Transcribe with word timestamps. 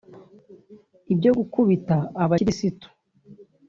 Ibyo 1.13 1.31
gukubita 1.37 1.95
abakirisitu 2.23 2.87